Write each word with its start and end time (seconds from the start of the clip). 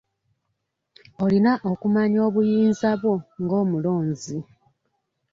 Olina 1.23 1.53
okumanya 1.71 2.19
obuyinza 2.27 2.89
bwo 2.99 3.13
ng'omulonzi. 3.41 4.37